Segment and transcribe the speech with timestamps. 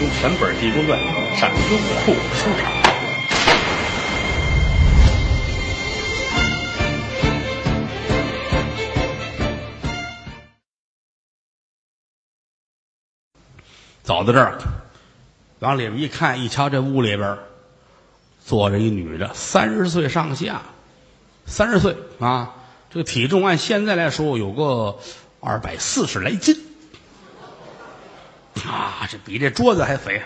[0.00, 0.96] 用全本《地宫传》
[1.36, 2.70] 上优酷书场。
[14.04, 14.56] 走到这儿，
[15.58, 17.36] 往里边一看，一瞧这屋里边
[18.44, 20.62] 坐着一女的，三十岁上下，
[21.44, 22.54] 三十岁啊，
[22.88, 24.96] 这个体重按现在来说有个
[25.40, 26.56] 二百四十来斤，
[28.66, 30.22] 啊，这比这桌子还肥，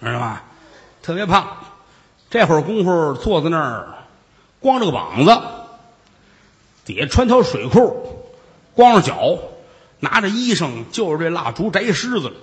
[0.00, 0.40] 知道吗？
[1.02, 1.56] 特别胖。
[2.28, 3.94] 这会儿功夫坐在那儿，
[4.60, 5.40] 光着个膀子，
[6.84, 8.26] 底下穿条水裤，
[8.74, 9.38] 光着脚，
[10.00, 12.34] 拿着衣裳就是这蜡烛摘狮子了。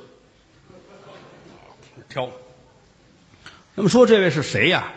[2.10, 2.30] 挑。
[3.76, 4.92] 那么说这位是谁呀？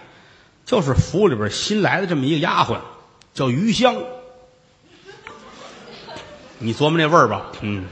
[0.64, 2.78] 就是府里边新来的这么一个丫鬟，
[3.34, 3.96] 叫余香。
[6.58, 7.86] 你琢磨那味儿吧，嗯，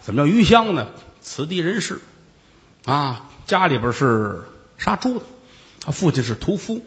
[0.00, 0.86] 怎么叫余香呢？
[1.20, 2.00] 此地人士
[2.84, 4.42] 啊，家里边是
[4.76, 5.24] 杀猪的，
[5.84, 6.84] 他父亲是屠夫，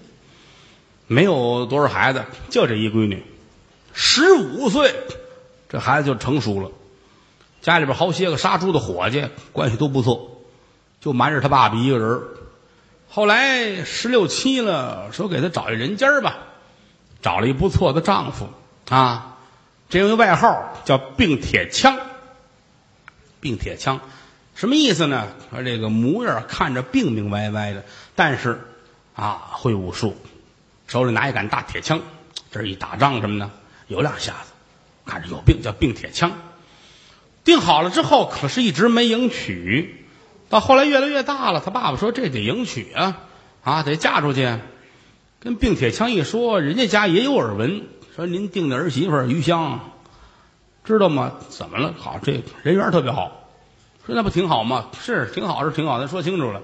[1.07, 3.23] 没有多少孩子，就这一闺女，
[3.93, 4.95] 十五岁，
[5.69, 6.71] 这孩子就成熟了。
[7.61, 10.41] 家里边好些个杀猪的伙计，关系都不错。
[10.99, 12.21] 就瞒着他爸爸一个人，
[13.09, 16.37] 后来十六七了，说给他找一人家吧，
[17.21, 18.49] 找了一不错的丈夫
[18.89, 19.37] 啊，
[19.89, 21.99] 这有一外号叫并铁枪。
[23.39, 23.99] 并铁枪
[24.61, 25.27] 什么意思呢？
[25.49, 28.61] 说这个模样看着病病歪歪的，但是
[29.15, 30.15] 啊会武术，
[30.85, 31.99] 手里拿一杆大铁枪，
[32.51, 33.49] 这一打仗什么的
[33.87, 34.51] 有两下子，
[35.03, 36.33] 看着有病叫病铁枪。
[37.43, 40.05] 定好了之后，可是一直没迎娶。
[40.47, 43.17] 到后来越来越大了，他爸爸说：“这得迎娶啊，
[43.63, 44.59] 啊，得嫁出去。”
[45.41, 49.79] 跟病铁枪一说，人家家也有耳闻，说您定的儿媳妇余香，
[50.83, 51.31] 知道吗？
[51.49, 51.95] 怎么了？
[51.97, 53.39] 好，这人缘特别好。
[54.13, 54.87] 那不挺好吗？
[54.99, 55.99] 是挺好，是挺好。
[55.99, 56.61] 咱说清楚了，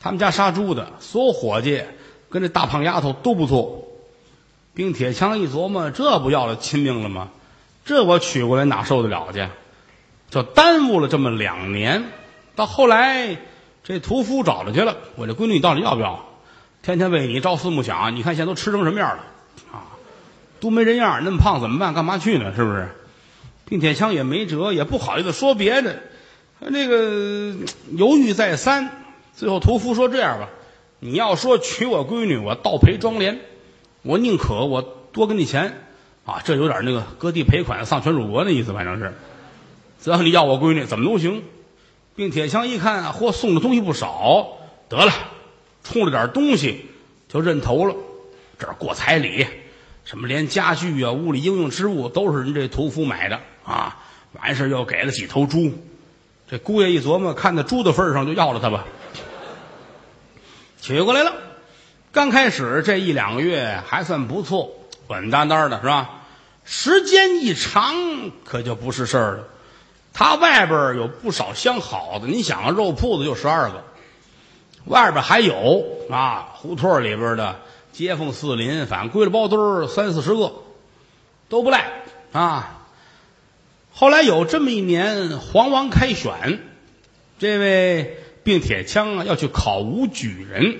[0.00, 1.82] 他们家杀猪的，所有伙计
[2.30, 3.82] 跟这大胖丫头都不错。
[4.74, 7.30] 并铁枪一琢磨，这不要了亲命了吗？
[7.84, 9.48] 这我娶过来哪受得了去？
[10.28, 12.04] 就耽误了这么两年。
[12.54, 13.36] 到后来，
[13.84, 14.96] 这屠夫找着去了。
[15.14, 16.24] 我这闺女，你到底要不要？
[16.82, 18.14] 天天为你朝思暮想。
[18.16, 19.22] 你看现在都吃成什么样了？
[19.72, 19.96] 啊，
[20.60, 21.94] 都没人样那么胖怎么办？
[21.94, 22.54] 干嘛去呢？
[22.54, 22.88] 是不是？
[23.64, 26.02] 并铁枪也没辙，也不好意思说别的。
[26.58, 27.54] 那个
[27.92, 28.90] 犹豫再三，
[29.34, 30.48] 最后屠夫说：“这样吧，
[31.00, 33.40] 你要说娶我闺女，我倒赔庄连，
[34.02, 35.86] 我宁可我多给你钱
[36.24, 36.40] 啊。
[36.44, 39.12] 这有点那个割地赔款、丧权辱国的意思，反正是。
[40.00, 41.42] 只要你要我闺女，怎么都行。”
[42.16, 44.56] 并铁枪一看，嚯，送的东西不少，
[44.88, 45.12] 得了，
[45.84, 46.86] 冲了点东西
[47.28, 47.94] 就认头了。
[48.58, 49.46] 这儿过彩礼，
[50.06, 53.98] 什么连家具啊、屋里应用之物都是人这屠夫买的啊。
[54.32, 55.74] 完事又给了几头猪，
[56.48, 58.84] 这姑爷一琢磨，看在猪的份上，就要了他吧。
[60.80, 61.32] 娶过来了，
[62.12, 64.70] 刚开始这一两个月还算不错，
[65.08, 66.10] 稳当当的是吧？
[66.64, 67.94] 时间一长，
[68.44, 69.44] 可就不是事儿了。
[70.12, 73.82] 他外边有不少相好的，你想啊，肉铺子就十二个，
[74.84, 77.56] 外边还有啊，胡同里边的
[77.92, 79.58] 街坊四邻，反正归了包堆
[79.88, 80.52] 三四十个，
[81.48, 82.75] 都不赖啊。
[83.98, 86.60] 后来有这么一年，黄王开选，
[87.38, 90.76] 这位并铁枪啊要去考武举人，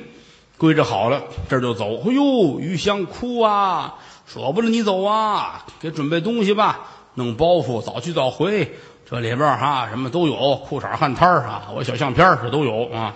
[0.59, 1.97] 归置好了，这就走。
[2.03, 3.95] 哎呦，余香哭啊，
[4.27, 6.81] 舍不得你走啊，给准备东西吧，
[7.15, 8.75] 弄包袱，早去早回。
[9.09, 13.15] 这里边哈什么都有，裤衩汗摊啊，我小相片这都有啊。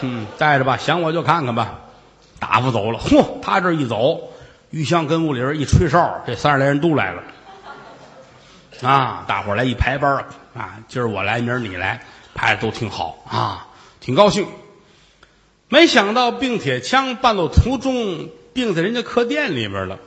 [0.00, 1.80] 嗯，带着吧，想我就看看吧。
[2.38, 4.30] 打发走了，嚯，他这一走，
[4.70, 7.24] 玉香跟屋里边一吹哨，这三十来人都来了。
[8.82, 10.24] 啊，大伙来一排班
[10.54, 13.68] 啊，今儿我来，明儿你来，排的都挺好啊，
[14.00, 14.46] 挺高兴。
[15.68, 19.98] 没想到并铁枪半路途中病在人家客店里边了，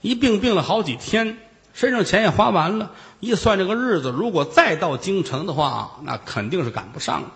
[0.00, 1.38] 一病病了好几天。
[1.72, 7.32] 身上钱也花完了，一算这个日子，如果再到京城的话，那肯定是赶不上了。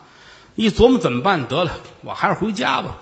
[0.54, 1.48] 一琢磨怎么办？
[1.48, 2.98] 得了，我还是回家吧，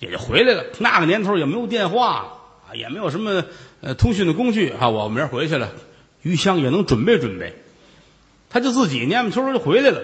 [0.00, 0.64] 也就回来了。
[0.78, 2.26] 那个年头也没有电话
[2.68, 3.42] 啊，也没有什么
[3.80, 4.90] 呃通讯的工具啊。
[4.90, 5.70] 我明儿回去了，
[6.26, 7.54] 余香也能准备准备。
[8.50, 10.02] 他就自己蔫不秋就回来了。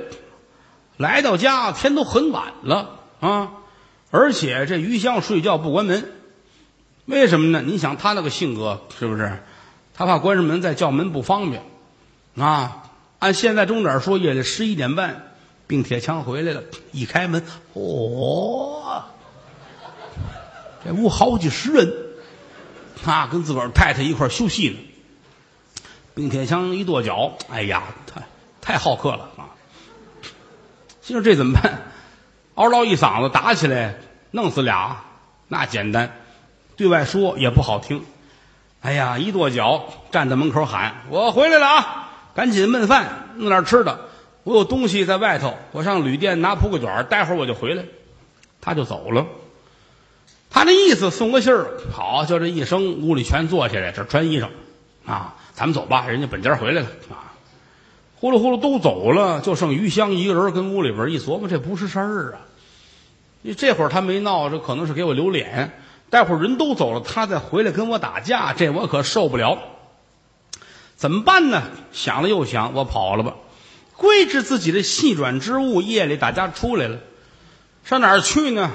[0.97, 3.53] 来到家，天都很晚了啊，
[4.11, 6.13] 而且这余香睡觉不关门，
[7.07, 7.61] 为什么呢？
[7.65, 9.43] 你想他那个性格是不是？
[9.95, 11.63] 他怕关上门再叫门不方便，
[12.37, 12.85] 啊！
[13.19, 15.35] 按现在钟点说，夜里十一点半，
[15.67, 16.63] 并铁枪回来了。
[16.93, 17.45] 一开门，
[17.75, 19.03] 嚯，
[20.85, 21.93] 这屋好几十人，
[23.05, 24.77] 啊，跟自个儿太太一块儿休息呢。
[26.15, 28.23] 并铁枪一跺脚，哎呀，太
[28.61, 29.51] 太好客了啊！
[31.01, 31.83] 心说这怎么办？
[32.55, 33.97] 嗷唠一嗓子打起来，
[34.31, 35.05] 弄死俩，
[35.49, 36.13] 那简单，
[36.77, 38.05] 对外说也不好听。
[38.83, 42.11] 哎呀，一跺脚站在门口喊：“我回来了啊！
[42.35, 44.09] 赶紧焖饭，弄点吃的。
[44.45, 47.85] 我有东西在外头，我上旅店拿铺个卷待会儿我就回来。”
[48.61, 49.27] 他就走了。
[50.51, 54.49] 他那意思送个信儿，好，就这一声，屋里全坐下来，这穿衣裳
[55.07, 57.35] 啊，咱们走吧，人家本家回来了啊。
[58.17, 62.41] 呼噜呼噜都走了，就剩余香一个人跟屋里边一琢磨，这不是事儿啊。
[63.43, 65.73] 你这会儿他没闹，这可能是给我留脸。
[66.09, 69.59] 待会儿人都走了，他再回来跟我打架，这我可受不了。
[70.95, 71.63] 怎么办呢？
[71.91, 73.35] 想了又想，我跑了吧。
[73.97, 76.99] 归置自己的细软之物，夜里大家出来了，
[77.85, 78.71] 上哪儿去呢？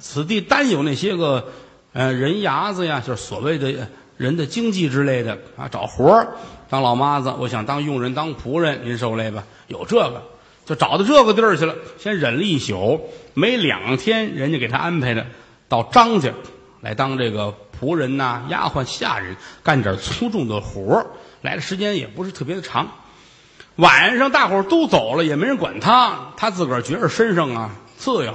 [0.00, 1.52] 此地单有那些个，
[1.92, 6.28] 呃，人牙子呀，就是所谓的人的经济之类的啊，找活儿
[6.68, 9.44] 当老妈子，我想当佣人、当仆人，您受累吧。
[9.68, 10.22] 有这个，
[10.66, 11.74] 就找到这个地儿去了。
[11.98, 13.00] 先忍了一宿，
[13.34, 15.26] 没两天，人家给他安排的
[15.68, 16.32] 到张家
[16.80, 21.06] 来当这个仆人呐、丫鬟、下人，干点粗重的活儿。
[21.42, 22.88] 来的时间也不是特别的长。
[23.76, 28.34] 晚上大伙儿都走了，也没人管他，他自个儿觉着身上啊刺痒。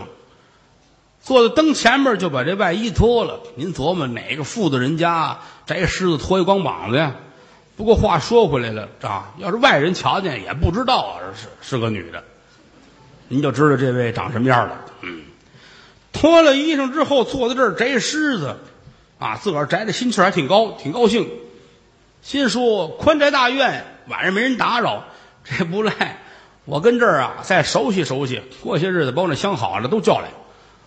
[1.30, 3.40] 坐在灯前面就把这外衣脱了。
[3.54, 5.38] 您琢磨哪个富的人家
[5.68, 7.18] 摘狮子脱一光膀子呀？
[7.78, 12.24] 不过话说回来了啊，要是外人瞧见也不知道啊是是个女的，
[13.28, 14.76] 您就知道这位长什么样了。
[15.04, 15.22] 嗯，
[16.12, 18.58] 脱了衣裳之后坐在这儿摘狮子，
[19.20, 21.30] 啊，自个儿摘的心气还挺高，挺高兴，
[22.24, 25.04] 心说宽宅大院，晚上没人打扰，
[25.44, 26.18] 这不赖。
[26.66, 30.30] 我跟这儿啊再熟悉熟悉，过些日子把我那相好的都叫来。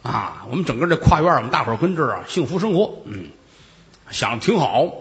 [0.02, 2.92] 啊，我们整个这跨院，我们大伙儿跟这儿啊，幸福生活。
[3.04, 3.26] 嗯，
[4.10, 4.92] 想的挺好。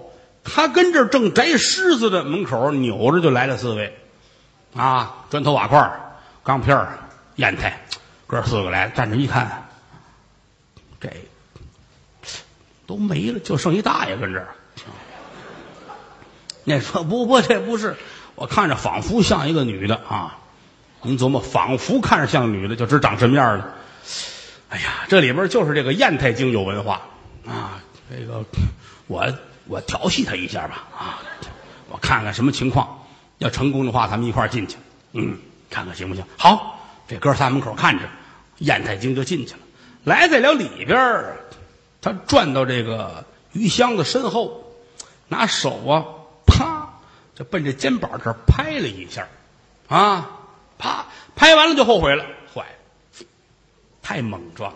[0.44, 3.96] 他跟这儿正摘狮子的门口扭着就来了四位，
[4.76, 5.92] 啊，砖头瓦块、
[6.44, 6.88] 钢片、
[7.36, 7.80] 砚台，
[8.26, 9.70] 哥四个来了，站着一看，
[11.00, 11.10] 这
[12.88, 14.48] 都没了，就剩一大爷跟这儿。
[16.64, 17.96] 那说不不，这不是，
[18.36, 20.38] 我看着仿佛像一个女的啊。
[21.04, 23.74] 您琢磨，仿佛看着像女的，就知长什么样了。
[24.72, 27.02] 哎呀，这里边就是这个燕太经有文化
[27.46, 27.84] 啊！
[28.10, 28.46] 这个
[29.08, 29.28] 我
[29.68, 31.20] 我调戏他一下吧啊！
[31.90, 33.06] 我看看什么情况，
[33.38, 34.78] 要成功的话，咱们一块进去，
[35.12, 35.38] 嗯，
[35.70, 36.24] 看看行不行？
[36.38, 38.06] 好，这哥仨门口看着，
[38.60, 39.60] 燕太经就进去了。
[40.06, 41.36] 来在了里边，
[42.02, 44.64] 他转到这个于香的身后，
[45.28, 46.06] 拿手啊，
[46.46, 46.88] 啪，
[47.36, 49.28] 就奔这肩膀这儿拍了一下，
[49.90, 50.30] 啊，
[50.78, 52.24] 啪，拍完了就后悔了。
[54.12, 54.74] 太莽撞，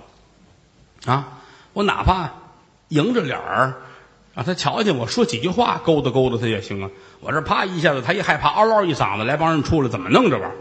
[1.05, 1.39] 啊！
[1.73, 2.31] 我哪怕
[2.87, 3.73] 迎着脸儿
[4.33, 6.89] 让他瞧见，我说几句话勾搭勾搭他也行啊。
[7.19, 10.55] 我这啪一下子，他一害怕，嗷嗷一嗓子，来帮人出来，怎么弄这玩意儿？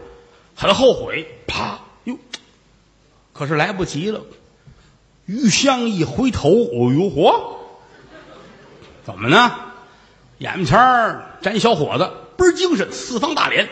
[0.57, 2.17] 很后悔，啪哟！
[3.31, 4.19] 可是来不及了。
[5.25, 7.55] 于香一回头，哦呦嚯！
[9.05, 9.55] 怎么呢？
[10.39, 10.77] 眼前
[11.41, 13.69] 站一小伙子，倍儿精神，四方大脸，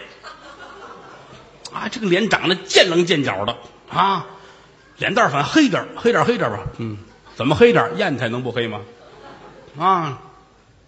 [1.74, 3.58] 啊，这个脸长得尖棱尖角的
[3.90, 4.28] 啊。
[4.98, 6.60] 脸蛋儿反黑点黑点黑点吧。
[6.78, 6.98] 嗯，
[7.36, 8.82] 怎么黑点砚台能不黑吗？
[9.78, 10.22] 啊，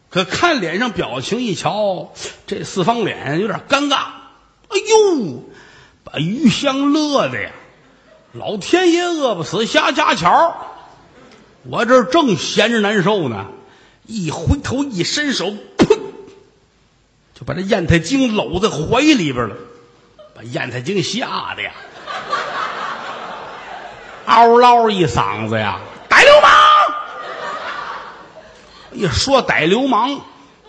[0.09, 2.13] 可看脸上表情一瞧，
[2.45, 3.95] 这四方脸有点尴尬。
[4.67, 5.43] 哎呦，
[6.03, 7.51] 把于香乐的呀！
[8.33, 10.55] 老天爷饿不死瞎家巧
[11.63, 13.47] 我这正闲着难受呢，
[14.05, 15.97] 一回头一伸手，砰，
[17.33, 19.55] 就把这砚台精搂在怀里边了，
[20.35, 21.71] 把砚台精吓得呀！
[24.35, 25.79] 嗷唠一嗓子呀！
[26.09, 26.51] 逮流氓！
[28.91, 30.19] 一说逮流氓，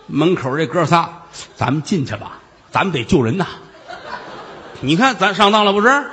[0.05, 1.23] 门口这哥仨，
[1.57, 2.39] 咱们进去吧，
[2.71, 3.45] 咱们得救人呐！
[4.79, 6.11] 你看咱上当了不是？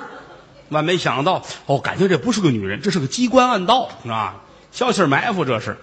[0.70, 4.34] 万没想到哦，感情这不是个女人，这是个机关暗道啊！
[4.72, 5.78] 消息埋伏这是，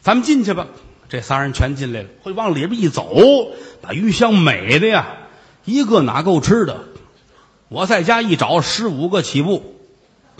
[0.00, 0.66] 咱们进去吧。
[1.10, 3.14] 这仨人全进来了，会往里边一走，
[3.82, 5.08] 把鱼香美的呀，
[5.66, 6.84] 一个哪够吃的？
[7.68, 9.76] 我在家一找，十五个起步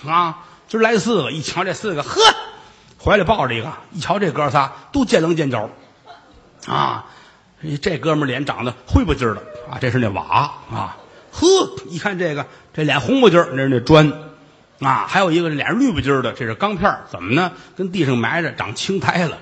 [0.06, 0.46] 啊！
[0.72, 2.18] 今儿来四个，一瞧这四个，呵，
[2.98, 5.68] 怀里抱着一个，一瞧这哥仨都见棱见角，
[6.66, 7.04] 啊，
[7.82, 10.96] 这哥们脸长得灰不筋的啊，这是那瓦啊，
[11.30, 11.46] 呵，
[11.90, 14.10] 一看这个这脸红不筋那是那砖，
[14.80, 17.52] 啊，还有一个脸绿不筋的，这是钢片怎么呢？
[17.76, 19.36] 跟地上埋着长青苔了，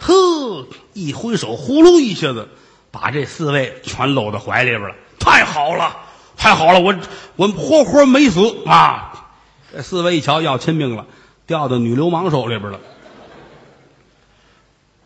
[0.00, 2.48] 呵，一挥手，呼噜一下子
[2.90, 5.98] 把这四位全搂到怀里边了，太好了，
[6.36, 6.92] 太好了，我
[7.36, 9.10] 我活活没死啊！
[9.72, 11.06] 这四位一瞧要亲命了，
[11.46, 12.80] 掉到女流氓手里边了。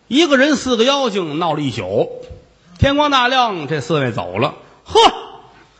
[0.08, 2.10] 一个人四个妖精闹了一宿，
[2.78, 4.56] 天光大亮，这四位走了。
[4.84, 5.00] 呵，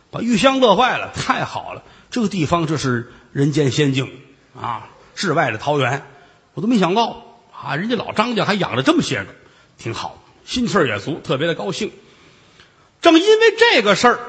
[0.09, 1.83] 把玉香乐坏了，太好了！
[2.09, 4.09] 这个地方这是人间仙境
[4.57, 6.05] 啊，世外的桃源，
[6.53, 9.35] 我都没想到啊，人家老张家还养了这么些个，
[9.77, 11.91] 挺好，心气儿也足，特别的高兴。
[13.01, 14.19] 正因为这个事儿，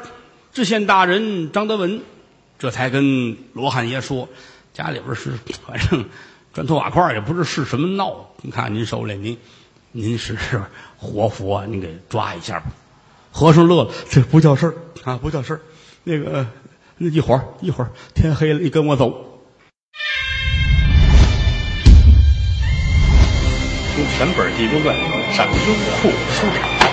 [0.52, 2.02] 知县大人张德文
[2.58, 4.28] 这才跟罗汉爷说，
[4.74, 5.32] 家里边是
[5.64, 6.06] 反正
[6.52, 9.38] 砖头瓦块也不知是什么闹，您看您手里您
[9.92, 10.36] 您是
[10.98, 12.66] 活佛，您给抓一下吧。
[13.30, 14.74] 和尚乐了，这不叫事儿
[15.04, 15.60] 啊，不叫事儿。
[16.02, 16.46] 那个，
[16.96, 19.40] 那一会儿一会儿天黑了，你跟我走。
[23.96, 24.96] 用全本《地中传》
[25.32, 25.52] 上优
[26.02, 26.87] 酷书场。